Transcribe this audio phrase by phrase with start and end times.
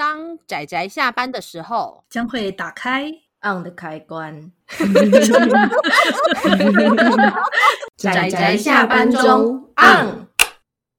[0.00, 3.04] 当仔仔下班的时候，将会打开
[3.42, 4.50] on 的开关。
[7.98, 10.26] 仔仔下班中 on。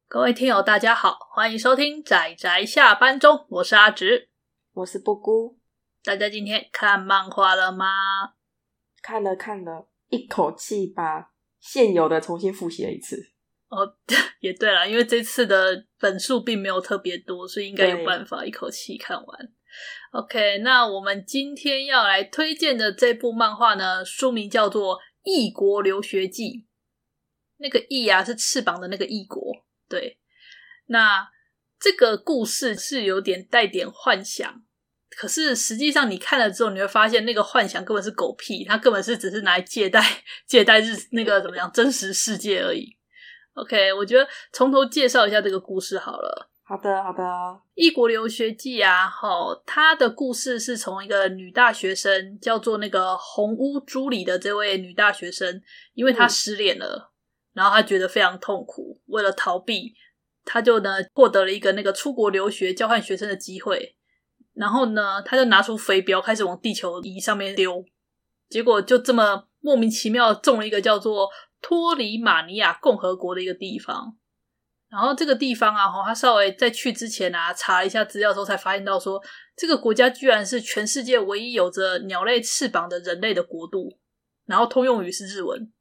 [0.07, 4.29] 各位听友，大家好，欢迎收听仔仔下班中，我是阿直，
[4.73, 5.58] 我是布姑。
[6.04, 8.33] 大家今天看漫画了吗？
[9.02, 13.30] 看了看了，一口气把现有的重新复习了一次。
[13.72, 13.96] 哦，
[14.42, 19.52] 也对了，因为这次的本数并没有特别多，所以应该有办法一口气看完。
[20.12, 26.44] OK，那我们今天要来推荐的这部漫画呢，书名叫做《异国留学记》。
[27.59, 29.40] 那个“异”啊，是翅膀的那个“异国”。
[29.88, 30.17] 对，
[30.88, 31.30] 那
[31.80, 34.64] 这个故事是有点带点幻想，
[35.16, 40.03] 可是实际上你看了之后，你会发现那个幻想根本是狗屁，它根本是只是拿来借代
[40.45, 42.98] 借代日那个怎么样真实世界而已。
[43.54, 46.50] OK，我觉得从头介绍一下这个故事好了。
[46.64, 47.23] 好的，好的。
[47.73, 55.62] 异国留学记啊，齁，他的故事是从一个女大学生叫做那个红屋朱里的这位女大学生，
[55.94, 57.06] 因为她失恋了，嗯、
[57.56, 59.94] 然后她觉得非常痛苦，为了逃避，
[60.45, 63.97] 她就呢获得了一个那个出国留学交换学生的机会，
[64.53, 67.84] 然后呢，她就拿出飞镖开始往地球仪上面丢，
[68.47, 71.30] 结果就这么莫名其妙中了一个叫做。
[71.62, 74.17] 托里马尼亚共和国的一个地方，
[74.90, 79.22] 然后这个地方啊，哈，他稍微在去之前啊，查了一下资料之后，才发现到说，
[79.56, 83.98] 这个国家居然是全世界唯一有着鸟类翅膀的人类的国度，
[84.45, 85.72] 然后通用语是日文，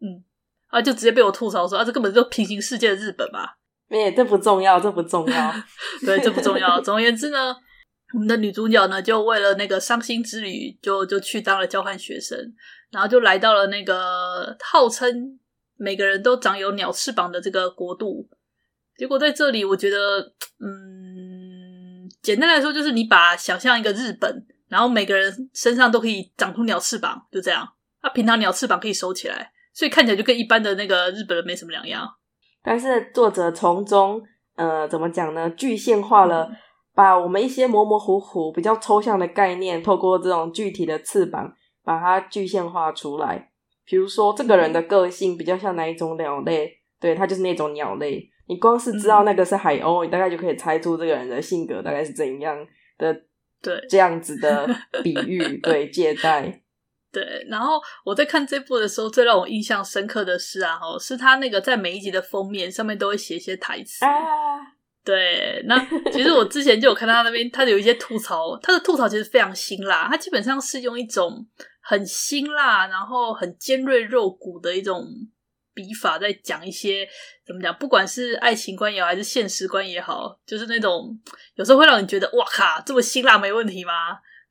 [0.00, 0.22] 嗯，
[0.68, 3.48] 啊，就直接被我吐槽说，啊，这根本就平行世界的日本嘛，
[3.88, 5.54] 没，这不重要，这不重要，
[6.06, 6.80] 对，这不重要。
[6.82, 7.56] 总而言之呢，
[8.14, 12.54] 我们的女主角呢，就为了那个伤心之旅，就就去当了交换学生。
[12.90, 15.40] 然后就来到了那个号称
[15.78, 18.28] 每个人都长有鸟翅膀的这个国度，
[18.98, 20.20] 结果在这里，我觉得，
[20.60, 27.66] 嗯，简单来说就是你把想象一个日本，然后每个人身上都可以长出鸟翅膀，就这样。
[28.02, 32.06] 啊，平常鸟翅膀可以收起来，所以看起来就跟一般的那个日本人没什么两样。
[32.62, 34.22] 但是作者从中，
[34.56, 35.48] 呃，怎么讲呢？
[35.50, 36.50] 具现化了，
[36.94, 41.54] 把我们一些模模糊糊、比较抽象的概念，透过这种具体的翅膀。
[41.84, 43.50] 把它具象化出来，
[43.84, 48.24] 比如说这个人的个性比较像哪一种鸟类，对，他就是那种鸟类。
[48.46, 52.56] 你光是知道那个是海鸥，嗯、你大概就可以猜出这个人的性格大概是怎样
[52.98, 53.12] 的。
[53.60, 54.68] 对，这样子的
[55.02, 56.62] 比喻，对，借代。
[57.10, 64.04] 对，然后我在看这部的时候，最让我印象深刻的是啊，哦，是他那个在每一集的封面上面都会写一些台词。
[64.04, 64.12] 啊
[65.04, 71.44] 对，那其实我之前就有看到他那边，他有一些吐槽，他的吐槽其实非常辛辣，他基本上是用一种
[71.80, 75.04] 很辛辣，然后很尖锐肉骨的一种
[75.74, 77.08] 笔法在讲一些
[77.44, 81.18] 怎么讲，不管是爱情观也好，还是现实观也好，就是那种
[81.56, 83.92] 有时候会让你觉得哇靠，这么辛辣没问题吗？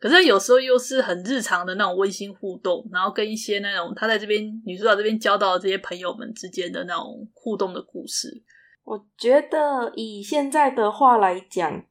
[0.01, 8.43] 可是有时候又是很日常的那种温馨互动，然后跟一些那种他在这边女主角这边交到的这些朋友们之间的那种互动的故事。
[8.91, 11.81] 我觉得以现在的话来讲，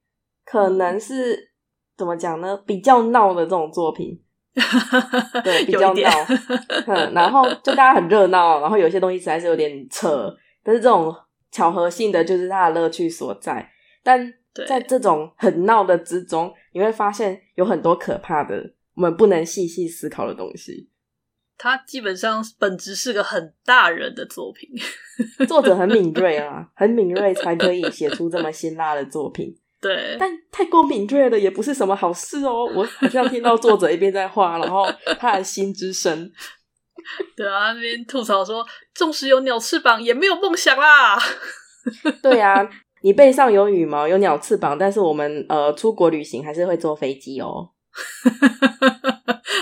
[0.45, 1.53] 可能是
[1.97, 2.55] 怎么讲呢？
[2.67, 4.21] 比较闹的这种作品，
[5.43, 6.11] 对，比较闹。
[6.87, 10.31] 嗯，然后就大家很热闹，然后有些东西实在是有点扯，
[10.63, 11.15] 但是这种
[11.51, 13.67] 巧合性的就是它的乐趣所在。
[14.03, 14.31] 但
[14.69, 18.57] 在这种很闹的之中，你会发现有很多可怕的，
[18.95, 20.91] 我们不能细细思考的东西。
[21.63, 24.71] 它基本上本质是个很大人的作品，
[25.47, 29.55] 作者很敏锐啊，很敏锐才可以写出这么辛辣的作品。
[29.79, 32.65] 对，但太过敏锐了也不是什么好事哦。
[32.75, 36.33] 我好像听到作者一边在画，然后他的心之声。
[37.37, 41.19] 对啊，那边吐槽说，纵使有鸟翅膀，也没有梦想啦。
[42.23, 42.67] 对啊，
[43.03, 47.69] 你背上有羽毛，有鸟翅膀，但是我们呃出国旅行还是会坐飞机哦。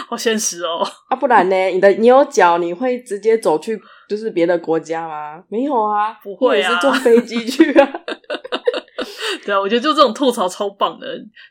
[0.08, 0.82] 好现实哦！
[1.08, 1.66] 啊，不然呢？
[1.66, 5.44] 你的你有脚，你会直接走去就是别的国家吗？
[5.48, 7.86] 没有啊，不会啊，是坐飞机去啊。
[9.44, 11.06] 对啊，我觉得就这种吐槽超棒的，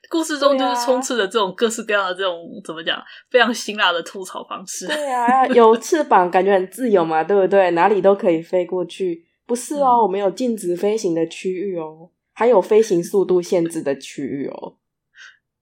[0.09, 2.99] 故事中就是充斥着这种各式各样的这种、啊、怎么讲，
[3.29, 4.87] 非常辛辣的吐槽方式。
[4.87, 7.69] 对啊，有翅膀感觉很自由嘛，对不对？
[7.71, 9.23] 哪里都可以飞过去。
[9.45, 14.73] 不是哦，嗯、我们有禁止飞行的区域哦，还有飞行速度限制的区域哦。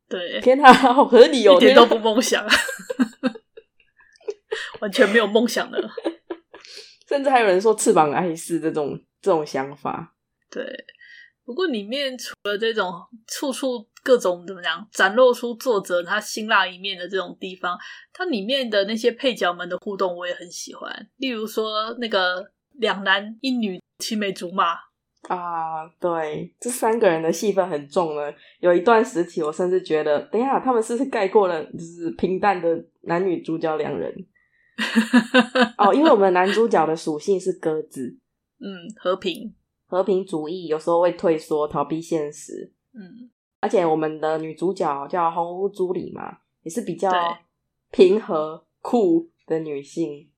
[0.07, 2.46] 对，天哪，好合理哦，一点都不梦想，
[4.80, 5.81] 完全没有梦想的，
[7.07, 10.16] 甚至还有人说翅膀碍事这种这种想法。
[10.52, 10.63] 对，
[11.44, 12.94] 不过里面除了这种
[13.28, 17.75] 处处各种怎么讲，展露出作者他辛辣一面的这种地方，
[18.13, 21.10] 它里面的那些配角们的互动我也很喜欢。
[21.18, 24.78] 例如说那个两男一女青梅竹马。
[25.27, 28.33] 啊，对，这三个人的戏份很重了。
[28.60, 34.13] 有一段时期，我甚至觉得，等一下他们是不是盖过了就是平淡的男女主角两人？
[35.77, 38.18] 哦，因为我们男主角的属性是鸽子，
[38.60, 39.54] 嗯，和平
[39.88, 43.30] 和平主义，有时候会退缩，逃避现实，嗯，
[43.62, 47.12] 而且我们的女主角叫红屋朱里嘛，也是比较
[47.92, 50.30] 平和酷的女性。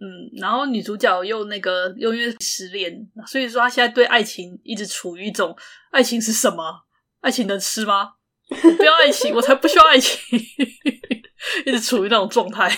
[0.00, 2.94] 嗯，然后女主角又那个又因为失恋，
[3.26, 5.56] 所以说她现在对爱情一直处于一种
[5.90, 6.84] 爱情是什么？
[7.20, 8.12] 爱情能吃吗？
[8.48, 10.16] 不要爱情，我才不需要爱情，
[11.66, 12.68] 一直处于那种状态。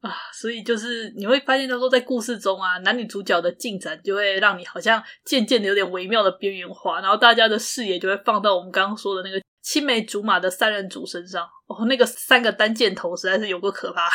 [0.00, 9.40] 啊，所以就是你会发现，他说在故事中啊，男女主角的进展就会让你好像渐渐的有点微妙的边缘化，然后大家的视野就会放到我们刚刚说的那个。
[9.70, 14.10] 青梅竹马的三人组身上，哦，那个三个单箭头实在是有够可怕。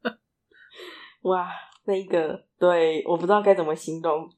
[1.24, 1.48] 哇，
[1.84, 4.30] 那个对，我不知道该怎么形容，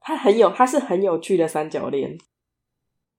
[0.00, 2.16] 他很有，他是很有趣的三角恋。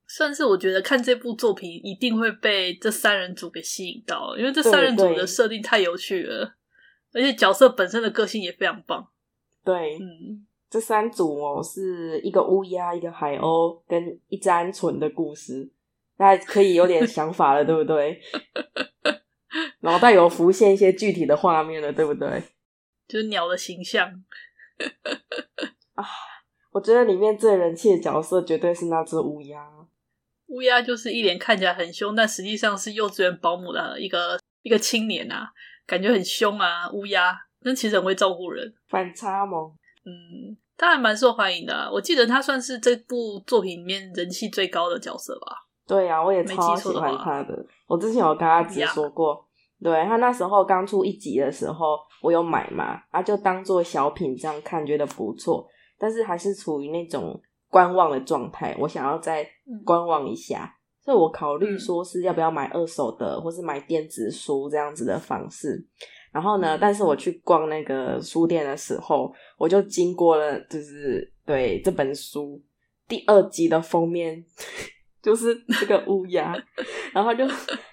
[0.07, 6.55] 算是我觉得看这部作品一定会被这三人组给吸引到，因为这三人组的设定太有趣了，
[7.13, 9.07] 而且角色本身的个性也非常棒。
[9.63, 15.71] 对，嗯，这三组哦，是一个乌鸦、一个海鸥跟一只鹌鹑的故事。
[16.17, 18.21] 大家可以有点想法了，对不对？
[19.81, 22.43] 脑袋有浮现一些具体的画面了，对不对？
[23.07, 24.23] 就是鸟的形象
[25.93, 26.05] 啊！
[26.71, 29.63] 我觉得里面最人气的角色绝对是那只乌鸦。
[30.47, 35.51] 乌鸦就是一脸看起来很凶，但实际上是幼稚园保姆的一个一个青年啊，
[35.85, 36.89] 感觉很凶啊。
[36.91, 39.75] 乌鸦，但其实很会照顾人，反差萌。
[40.05, 41.91] 嗯，他还蛮受欢迎的啊。
[41.91, 45.62] 我记得他算是这部作品里面人气最高的角色吧。
[45.85, 47.65] 对呀、啊，我也超喜欢他的。
[47.87, 49.45] 我之前有跟他直说过，
[49.81, 55.67] 对，他那时候刚出一集的时候，我有买嘛，啊，就当做小品这样看，觉得不错。
[55.99, 57.39] 但是还是处于那种
[57.69, 59.45] 观望的状态，我想要再
[59.85, 65.85] 观望一下，嗯、所以我考虑说是要不要买二手的，或是买电子书这样子的方式。
[66.31, 72.59] 然后呢，但是我去逛那个书店的时候，我就经过了，就是对这本书
[73.07, 74.43] 第二集的封面。
[75.23, 76.53] 就是这个乌鸦，
[77.13, 77.47] 然后就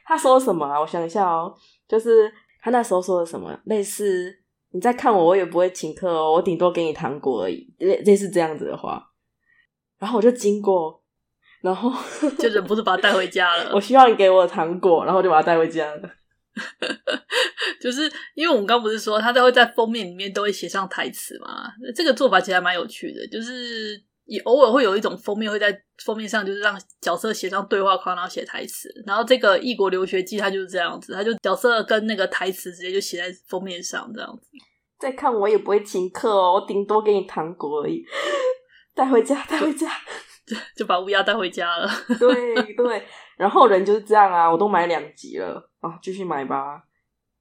[0.05, 0.81] 他说什么啊？
[0.81, 1.55] 我想一下哦，
[1.89, 2.29] 就是
[2.61, 4.37] 他那时候说的什么，类似
[4.73, 9.01] 你在看我，我也不会请客哦，我顶多给你糖果而已，类类似这样子的话。
[10.01, 11.01] 然后我就经过，
[11.63, 11.93] 然后
[12.37, 13.71] 就忍不住把他带回家了。
[13.73, 16.11] 我希望你给我糖果，然后就把他带回家了。
[17.81, 21.71] 就是因为我们刚不是说他都会在封面里面都会写上台词嘛？
[21.95, 24.10] 这个做法其实还蛮有趣的，就是。
[24.31, 28.89] 也偶尔会有一种封面会在封面上，就是让角色写上对话框，然后写台词。
[29.05, 34.49] 然后这个异国留学记，它就是这样子，它就角色跟那个台词直接就写在封面上，这样子。
[35.01, 38.05] 再看我也不会请客哦，我顶多给你糖果而已。
[38.95, 39.89] 带回家，带回家，
[40.47, 41.91] 就 就把乌鸦带回家了。
[42.21, 43.05] 对对，
[43.37, 46.85] 然后人就是这样啊，我都买两集了啊，继续买吧。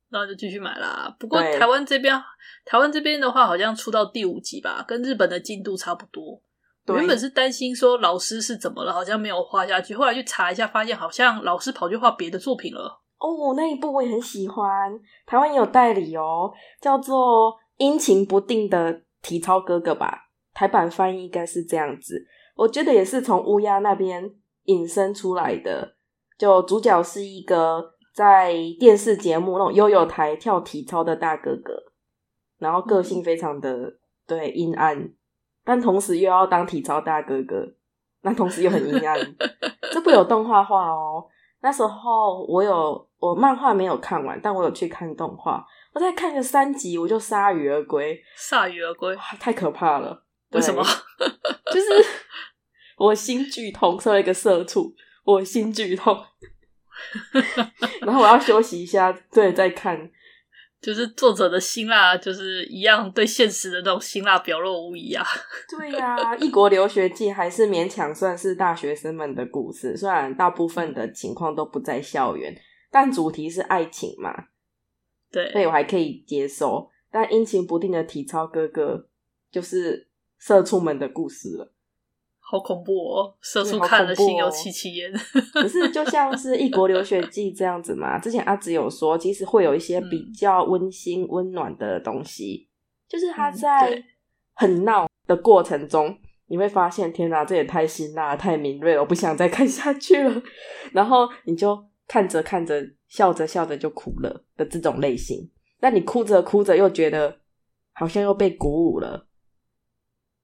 [0.09, 1.15] 然后就继续买啦。
[1.19, 2.19] 不过台湾这边，
[2.65, 6.41] 台湾这边的话，好像出到第五集吧，跟日本的进度差不多。
[6.97, 9.94] 原本是担心说老师是怎么了，好像没有画下去。
[9.94, 13.01] 后来去查一下，发现好像老师跑去画别的作品了。
[13.19, 14.68] 哦，那一部我也很喜欢，
[15.25, 16.51] 台湾也有代理哦，
[16.81, 20.30] 叫做《阴晴不定的体操哥哥》吧。
[20.53, 22.25] 台版翻译应该是这样子，
[22.56, 24.31] 我觉得也是从乌鸦那边
[24.65, 25.96] 引申出来的。
[26.38, 31.74] 就主角是一个在电视节目那种悠悠台跳体操的大哥哥，
[32.58, 35.12] 然后个性非常的、嗯、对阴暗。
[35.63, 37.68] 但同时又要当体操大哥哥，
[38.22, 39.20] 那同时又很阴暗。
[39.92, 41.25] 这部有动画化哦。
[41.62, 45.66] 那时候我有我漫画没有看完，但我有去看动画。
[45.94, 48.22] 我再看个三集，我就铩羽而归。
[48.38, 50.24] 铩羽而归，太可怕了！
[50.51, 50.84] 为什么？
[51.74, 51.88] 就是
[52.98, 54.94] 我心剧痛，作为一个社畜，
[55.25, 56.18] 我心剧痛。
[58.01, 60.10] 然后我要休息一下，对，再看。
[60.81, 65.25] 就是作者的辛辣，就是一样对现实的那种辛辣表露无遗啊。
[65.77, 72.55] 对呀、啊，异国留学记还是勉强算是大学生们的故事，虽然大部分的情况都不在校园，
[72.89, 74.33] 但主题是爱情嘛。
[75.31, 76.89] 对，所以我还可以接受。
[77.12, 79.07] 但阴晴不定的体操哥哥，
[79.51, 80.07] 就是
[80.38, 81.74] 社畜们的故事了。
[82.51, 83.36] 好恐怖哦！
[83.41, 85.13] 社畜看了心有戚戚焉。
[85.53, 92.74] 可是就像是异国留学记这样子嘛，之前阿紫有说，其实会有一些比较温馨、温暖的东西，嗯、
[93.08, 94.03] 就是他在
[94.56, 100.41] 很闹的过程中，嗯、你会发现，天哪，这也太辛辣、太敏锐了，我不想再看下去了。
[100.91, 105.51] 然后你就看着看着，笑着笑着就哭了的这种类型。
[105.82, 107.41] 那你哭着哭着又觉得
[107.94, 109.27] 好像又被鼓舞了。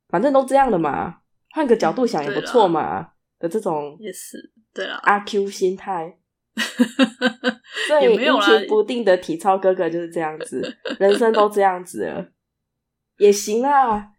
[0.08, 1.22] 反正都这样的嘛，
[1.56, 6.18] 换个角度想也不错嘛的这种也是对啊，阿 Q 心态。
[7.88, 10.62] 所以阴晴不定的体操哥哥就是这样子，
[11.00, 12.26] 人生都这样子了，
[13.18, 14.10] 也行啊。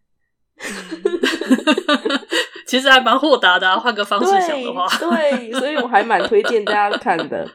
[2.66, 7.46] 其实还蛮豁达的，啊，换个方式想的话，对，对，所以我还蛮推荐大家看的。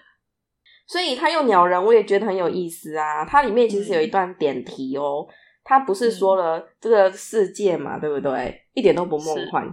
[0.88, 3.26] 所以他用鸟人，我也觉得很有意思啊。
[3.26, 5.26] 它里面其实有一段点题哦，
[5.72, 8.62] 他不是说了这个世界嘛，对不对？
[8.74, 9.66] 一点都不梦幻，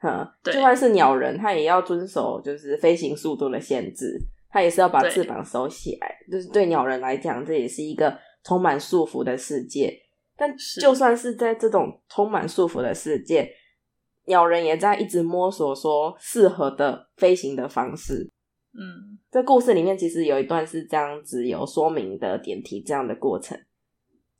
[0.00, 4.18] 哈，就算是鸟人，他也要遵守就是飞行速度的限制。
[4.50, 9.96] 他也是要把翅膀收起来，就是对鸟人来讲，这也是一个充满束缚的世界。
[10.36, 13.48] 但就算是在这种充满束缚的世界，
[14.24, 18.28] 鸟人也在一直摸索说适合的飞行的方式。
[18.72, 23.56] 嗯，这故事里面其实有一段是这样子有说明的点题，这样的过程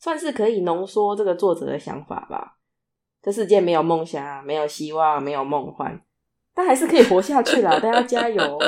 [0.04, 2.58] 算是可以浓缩这个作者的想法吧。
[3.22, 5.98] 这世界没有梦想，没有希望，没有梦幻，
[6.54, 7.70] 但还是可以活下去啦！
[7.80, 8.58] 大家加油！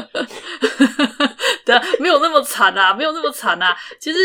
[1.67, 3.77] 对啊，没有那么惨啊，没有那么惨啊。
[4.01, 4.19] 其实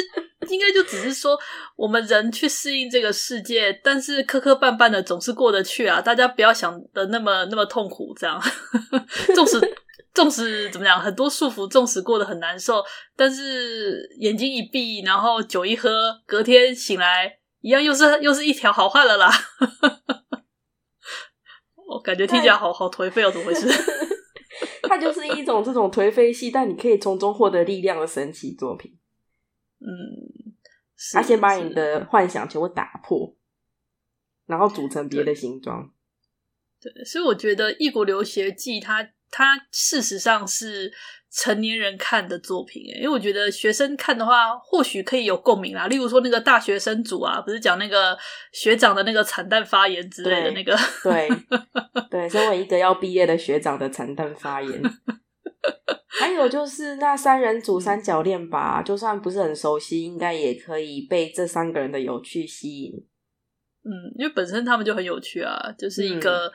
[0.47, 1.37] 应该就只是说，
[1.75, 5.99] 我们人去适应这个世界，但是磕磕绊绊的总是过得去啊。
[5.99, 8.41] 大家不要想的那么那么痛苦，这样。
[9.35, 9.59] 纵使
[10.13, 12.83] 纵使怎么样，很多束缚，纵使过得很难受，
[13.15, 19.31] 但是眼睛一闭，然后酒一喝，隔天醒来，一样又是又是一条好汉了啦。
[21.87, 23.67] 我感觉听起来好好颓废哦，怎么回事？
[24.83, 28.97] 它就是一种这种颓废系，但你可以从中获得力量的神奇作品。
[29.79, 29.87] 嗯，
[31.13, 33.35] 他先把你的幻想全部打破，
[34.45, 35.91] 然后组成别的形状。
[36.81, 40.93] 对，所以我觉得《异国留学记》它它事实上是。
[41.33, 45.87] 成年人看的作品，诶，因为我觉得学生看的话，或许可以有共鸣啦。
[45.87, 48.17] 例如说，那个大学生组啊，不是讲那个
[48.51, 54.81] 学长的那个惨淡发言之类的那个，对对，对，身为一个要毕业的学长的惨淡发言。
[56.19, 62.91] 还有就是那三人组三角恋吧，就算不是很熟悉，应该也可以被这三个人的有趣吸引。
[63.85, 66.47] 嗯，因为本身他们就很有趣啊，就是一个。
[66.47, 66.51] 嗯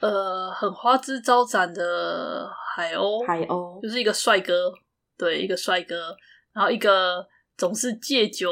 [0.00, 4.72] 呃，很花枝招展的海鸥，海鸥就是一个帅哥，
[5.18, 6.16] 对，一个帅哥，
[6.52, 8.50] 然后一个总是借酒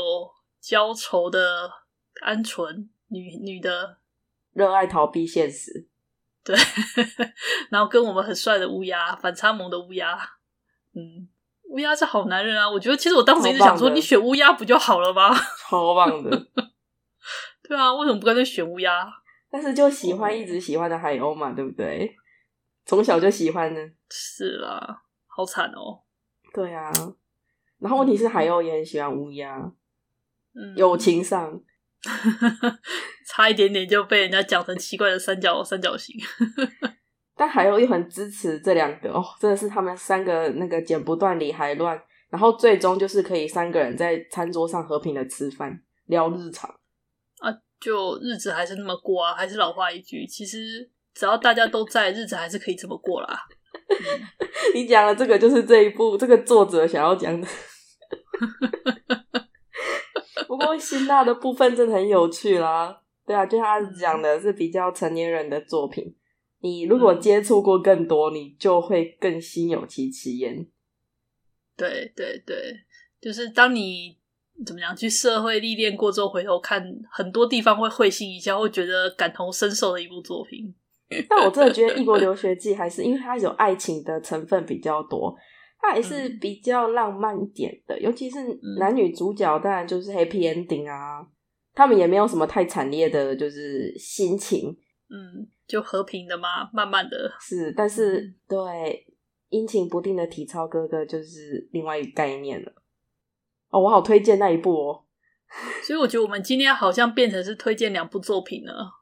[0.61, 1.71] 浇愁的
[2.23, 3.97] 鹌鹑女女的，
[4.53, 5.87] 热爱逃避现实，
[6.45, 6.55] 对，
[7.71, 10.19] 然后跟我们很帅的乌鸦，反差萌的乌鸦，
[10.95, 11.27] 嗯，
[11.71, 15.35] 乌鸦是好男人啊，我觉得其实我当时一直想说，你选乌鸦不就好了吗？
[15.67, 16.47] 超棒的，
[17.67, 19.09] 对啊，为什么不干脆选乌鸦？
[19.51, 22.15] 但是就喜欢一直喜欢的海鸥嘛，对不对？
[22.85, 23.81] 从小就喜欢呢。
[24.11, 26.03] 是啦，好惨哦。
[26.53, 26.91] 对啊，
[27.79, 29.57] 然后问题是海鸥也很喜欢乌鸦，
[30.55, 31.61] 嗯，友情上
[33.27, 36.17] 差一点点就被人家讲成奇怪的三角三角形。
[37.37, 42.01] 但海鸥又很支持这两个哦，真的是他们三个那个剪不断理还乱，
[42.31, 46.75] 然后最终就是可以三个人在餐桌上和平的吃饭聊日常。
[47.81, 53.39] 就日子还是那么过啊，还是老话一句，其实只要大家都在，日子还是可以这么过啦。
[53.89, 53.97] 嗯、
[54.75, 57.47] 你讲的这个就是这一部这个作者想要讲的。
[60.47, 66.17] 不过辛辣的部分真的很有趣啦，对啊，就像他讲的是比较成年人的作品，
[66.61, 70.67] 你如果接触过更多，你就会更心有戚戚焉。
[71.77, 72.81] 对对对，
[73.21, 74.18] 就是当你。
[74.67, 74.95] 怎么样？
[74.97, 80.75] 去社会历练过之后，回头看很多地方会会心一笑，会觉得感同身受的一部作品。
[81.29, 85.35] 但我真的觉得《异国 留学记》还是因为它有爱情的成分比较多，
[85.81, 87.97] 它还是比较浪漫一点的。
[87.97, 88.39] 嗯、尤其是
[88.79, 91.27] 男女主角，当然就是 happy ending 啊，
[91.73, 94.69] 他们也没有什么太惨烈的，就是心情，
[95.09, 97.31] 嗯，就和平的嘛，慢慢的。
[97.41, 99.07] 是，但是、嗯、对
[99.49, 102.71] 阴晴不定的体操哥哥就是另外一个概念了。
[103.71, 105.05] 哦，我好推荐那一部哦，
[105.85, 108.95] 所以我觉得我们今天好像变成是推荐两部作品了。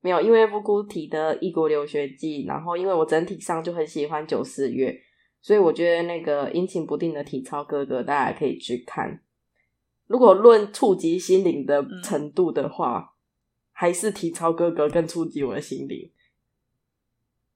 [0.00, 4.96] 没有，因为布谷提的《异国留学记》，然后因为我整体上就很喜欢九四月，
[5.40, 9.20] 所以我觉得那个阴晴不定的体操哥哥大家可以去看。
[10.06, 13.12] 如果论触及心灵的程度的话，嗯、
[13.72, 16.10] 还是体操哥哥更触及我的心灵，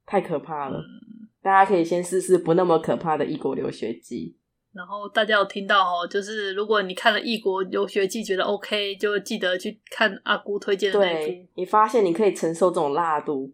[0.04, 0.78] 太可怕了。
[0.80, 4.36] 嗯、大家可以先试试不那么可怕的《异国留学记》。
[4.74, 11.26] 然后大家有听到哦，就是如果你看了《异国留学记》觉得 OK，就记得去看阿姑推荐的那部。
[11.26, 13.52] 对，你发现你可以承受这种辣度，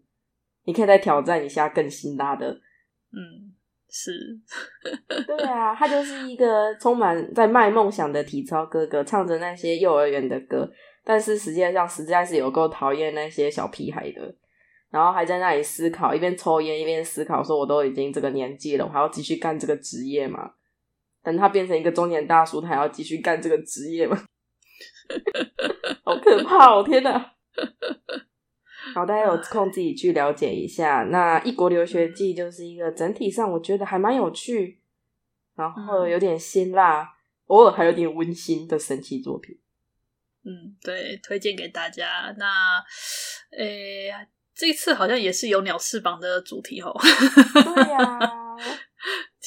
[0.63, 2.49] 你可以再挑战一下更辛辣的。
[3.11, 3.51] 嗯，
[3.89, 4.11] 是。
[5.27, 10.71] 对啊，他就是一个充满在卖梦想的体操哥哥，唱着那些幼儿园的歌，
[11.03, 14.33] 但是实际上实在是有够讨厌那些小屁孩的，
[14.89, 20.51] 然后还在那里思考，一边抽烟一边思考，说我都已经这个年纪了，我还要继续干这个职业吗？
[21.29, 24.19] 等他变成一个中年大叔，他还要继续干这个职业吗？
[26.03, 26.83] 好可怕哦！
[26.83, 27.35] 天哪！
[28.95, 31.03] 好，大家有空自己去了解一下。
[31.11, 34.81] 那《异国留学记》就是一个整体上我觉得还蛮有趣，
[35.55, 37.07] 然后有点辛辣，嗯、
[37.45, 39.59] 偶尔还有点温馨的神奇作品。
[40.43, 42.33] 嗯，对，推荐给大家。
[42.39, 42.83] 那，
[43.55, 44.11] 诶，
[44.55, 46.91] 这次好像也是有鸟翅膀的主题哦。
[47.53, 48.57] 对呀、啊，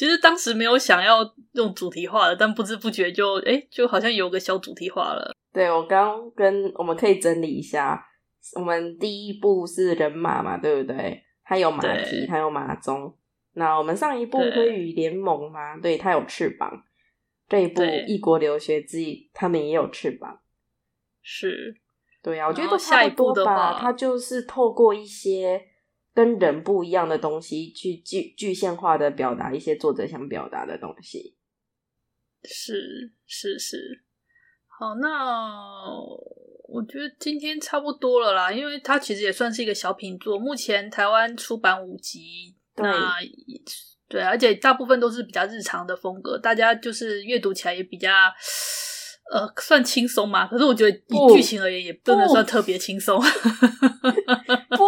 [0.02, 1.18] 其实当时没有想要
[1.52, 5.32] 用主题化的，但不知不觉就诶，就好像有个小主题化了。
[5.52, 8.04] 对，我刚跟我们可以整理一下。
[8.56, 11.23] 我们第一部是人马嘛，对不对？
[11.44, 13.14] 它有马蹄，它有马鬃。
[13.52, 16.82] 那我们上一部《鲑鱼联盟》嘛，对，它有翅膀。
[17.49, 20.40] 这一部《异国留学记》，他们也有翅膀。
[21.23, 21.76] 是，
[22.21, 23.78] 对啊，我觉得都差不多吧。
[23.80, 25.62] 它就是透过一些
[26.14, 31.37] 跟人不一样的东西，去具具象化的表达一些作者想表达的东西。
[32.45, 34.04] 是是是，
[34.66, 35.09] 好，那。
[36.69, 40.38] 我觉得今天差不多了啦，因为它其实也算是一个小品作。
[40.38, 43.16] 目前台湾出版五集，对那
[44.09, 48.11] 对，而且大部分都是比较日常的风格，大家就是阅读起来也比较
[49.31, 50.47] 呃算轻松嘛。
[50.47, 53.21] 可是我觉得以剧情而言，也不能算特别轻松，
[54.71, 54.76] 不，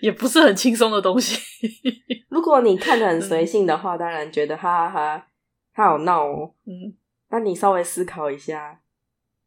[0.00, 1.40] 也不是很轻松的东西。
[2.28, 5.28] 如果你看得很随性的话，当然觉得哈哈哈，
[5.72, 6.54] 他好闹哦。
[6.66, 6.94] 嗯，
[7.30, 8.80] 那你稍微思考一下。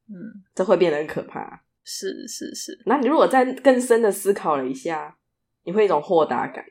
[0.07, 1.63] 嗯，这会变得很可怕。
[1.83, 5.17] 是是是，那你如果再更深的思考了一下，
[5.63, 6.63] 你会有一种豁达感，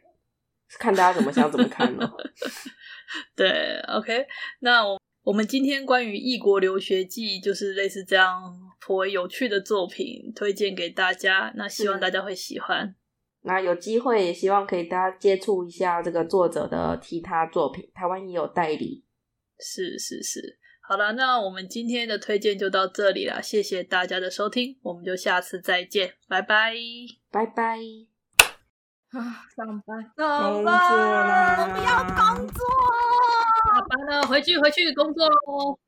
[0.78, 2.16] 看大家怎么想怎么看咯。
[3.34, 4.26] 对，OK，
[4.60, 8.42] 那我我们今天关于异国留学记就是类似这样
[8.80, 11.52] 颇为有趣的作品，推荐给大家。
[11.56, 12.94] 那希望大家会喜欢。
[13.42, 19.04] 那有机会也希望可以大家接触一下这个作者的其他作品，台湾也有代理。
[19.58, 20.58] 是是是。
[20.80, 26.74] 好了，那我们今天的推荐就到这里了，谢谢大家的收听，我们就下次再见，拜拜，
[27.30, 27.78] 拜拜。
[29.10, 32.64] 啊，上班，上班，我们要工作，
[33.66, 35.78] 下班了，回去回去工作喽。